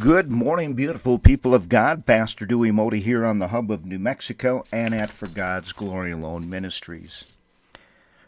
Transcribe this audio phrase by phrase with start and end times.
[0.00, 2.06] Good morning, beautiful people of God.
[2.06, 6.10] Pastor Dewey Moede here on the hub of New Mexico and at For God's Glory
[6.10, 7.26] Alone Ministries.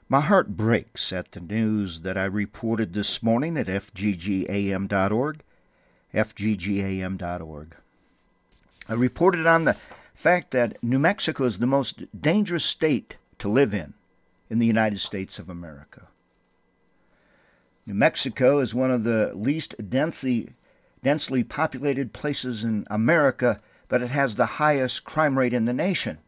[0.07, 5.41] My heart breaks at the news that I reported this morning at fggam.org,
[6.13, 7.77] fggam.org.
[8.87, 9.77] I reported on the
[10.15, 13.95] fact that New Mexico is the most dangerous state to live in
[14.51, 16.09] in the United States of America.
[17.87, 20.51] New Mexico is one of the least densely
[21.07, 26.19] densely populated places in America, but it has the highest crime rate in the nation.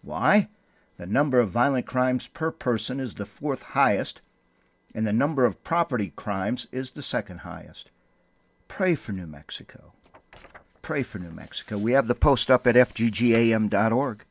[0.00, 0.48] Why?
[0.96, 4.22] The number of violent crimes per person is the fourth highest,
[4.94, 7.90] and the number of property crimes is the second highest.
[8.68, 9.92] Pray for New Mexico.
[10.80, 11.76] Pray for New Mexico.
[11.76, 14.24] We have the post up at fggam.org.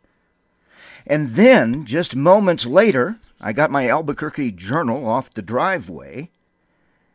[1.05, 6.31] And then, just moments later, I got my Albuquerque journal off the driveway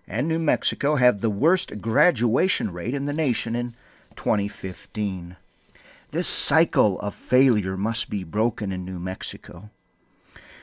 [0.06, 3.74] and New Mexico had the worst graduation rate in the nation in
[4.16, 5.36] 2015.
[6.10, 9.70] This cycle of failure must be broken in New Mexico.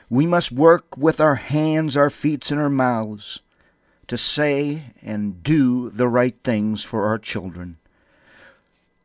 [0.08, 3.40] We must work with our hands, our feet, and our mouths
[4.08, 7.78] to say and do the right things for our children.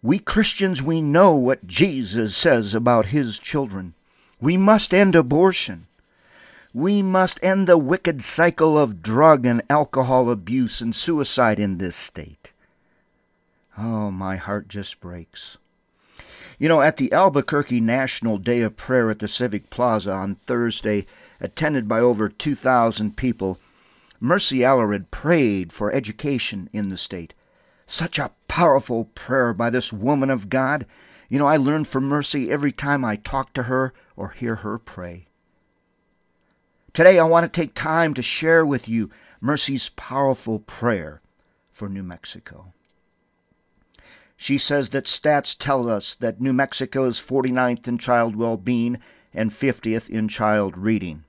[0.03, 3.93] We Christians, we know what Jesus says about his children.
[4.39, 5.86] We must end abortion.
[6.77, 11.95] We must end the wicked cycle of drug and alcohol abuse and suicide in this
[11.95, 12.51] state.
[13.75, 15.57] Oh, my heart just breaks.
[16.59, 21.07] You know, at the Albuquerque National Day of Prayer at the Civic Plaza on Thursday,
[21.41, 23.57] attended by over 2,000 people,
[24.19, 27.33] Mercy Allred prayed for education in the state.
[27.87, 30.85] Such a powerful prayer by this woman of God.
[31.27, 34.77] You know, I learn from Mercy every time I talk to her or hear her
[34.77, 35.23] pray.
[36.97, 41.21] Today, I want to take time to share with you Mercy's powerful prayer
[41.69, 42.73] for New Mexico.
[44.35, 48.97] She says that stats tell us that New Mexico is 49th in child well being
[49.31, 51.23] and 50th in child reading.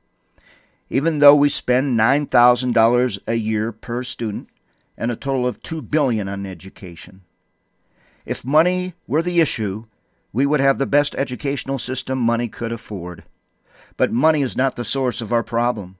[0.89, 4.49] Even though we spend $9,000 a year per student
[4.97, 7.25] and a total of $2 billion on education.
[8.25, 9.85] If money were the issue,
[10.33, 13.25] we would have the best educational system money could afford
[13.99, 15.99] but money is not the source of our problem.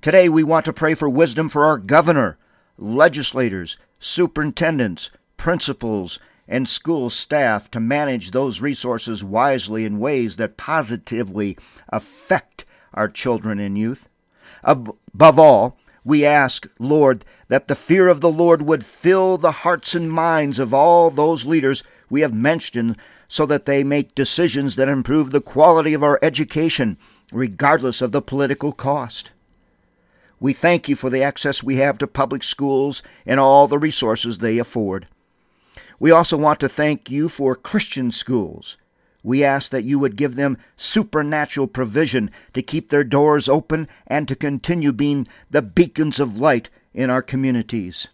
[0.00, 2.38] Today, we want to pray for wisdom for our governor,
[2.78, 11.56] legislators, superintendents, principals, and school staff to manage those resources wisely in ways that positively
[11.88, 14.08] affect our children and youth.
[14.62, 19.94] Above all, we ask, Lord, that the fear of the Lord would fill the hearts
[19.94, 22.96] and minds of all those leaders we have mentioned
[23.26, 26.98] so that they make decisions that improve the quality of our education
[27.34, 29.32] regardless of the political cost.
[30.38, 34.38] We thank you for the access we have to public schools and all the resources
[34.38, 35.08] they afford.
[35.98, 38.76] We also want to thank you for Christian schools.
[39.22, 44.28] We ask that you would give them supernatural provision to keep their doors open and
[44.28, 48.08] to continue being the beacons of light in our communities.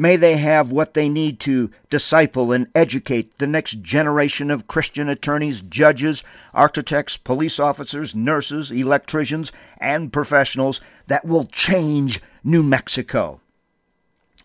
[0.00, 5.08] May they have what they need to disciple and educate the next generation of Christian
[5.08, 6.22] attorneys, judges,
[6.54, 13.40] architects, police officers, nurses, electricians, and professionals that will change New Mexico.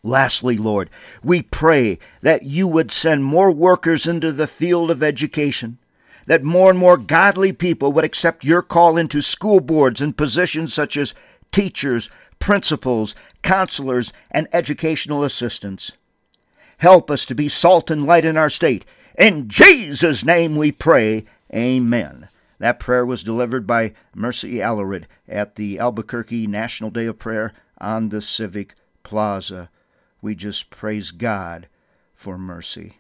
[0.02, 0.90] Lastly, Lord,
[1.24, 5.78] we pray that you would send more workers into the field of education,
[6.25, 10.74] that more and more godly people would accept your call into school boards and positions
[10.74, 11.13] such as
[11.52, 12.09] teachers,
[12.44, 15.94] principals, counselors, and educational assistants.
[16.80, 18.84] Help us to be salt and light in our state.
[19.18, 21.24] In Jesus' name we pray.
[21.54, 22.28] Amen.
[22.59, 28.09] That prayer was delivered by Mercy Allred at the Albuquerque National Day of Prayer on
[28.09, 29.70] the Civic Plaza.
[30.22, 31.70] We just praise God
[32.14, 32.98] for mercy.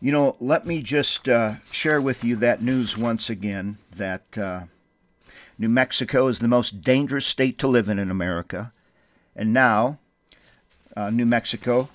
[0.00, 4.38] You know, let me just uh, share with you that news once again that.
[4.38, 4.60] Uh,
[5.60, 8.72] New Mexico is the most dangerous state to live in in America.
[9.34, 9.98] And now,
[10.96, 11.88] uh, New Mexico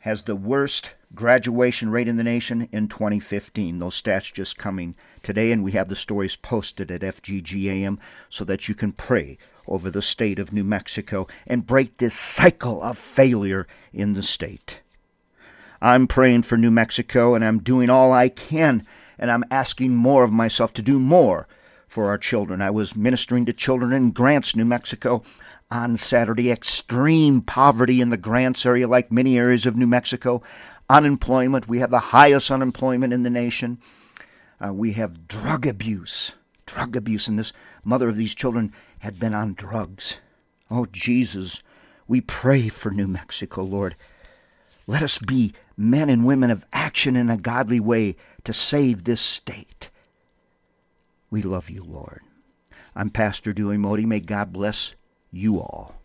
[0.00, 3.78] has the worst graduation rate in the nation in 2015.
[3.78, 4.94] Those stats just coming
[5.24, 7.98] today, and we have the stories posted at FGGAM
[8.30, 12.80] so that you can pray over the state of New Mexico and break this cycle
[12.80, 14.82] of failure in the state.
[15.82, 18.86] I'm praying for New Mexico, and I'm doing all I can,
[19.18, 21.48] and I'm asking more of myself to do more
[21.88, 22.60] for our children.
[22.60, 25.22] I was ministering to children in Grants, New Mexico
[25.70, 26.50] on Saturday.
[26.52, 30.42] Extreme poverty in the Grants area, like many areas of New Mexico.
[30.90, 31.68] Unemployment.
[31.68, 33.78] We have the highest unemployment in the nation.
[34.64, 36.34] Uh, we have drug abuse.
[36.66, 37.26] Drug abuse.
[37.26, 37.52] And this
[37.84, 40.20] mother of these children had been on drugs.
[40.70, 41.62] Oh, Jesus.
[42.06, 43.94] We pray for New Mexico, Lord.
[44.86, 49.20] Let us be men and women of action in a godly way to save this
[49.20, 49.87] state.
[51.30, 52.22] We love you, Lord.
[52.96, 54.06] I'm Pastor Dewey Moede.
[54.06, 54.94] May God bless
[55.30, 55.97] you all.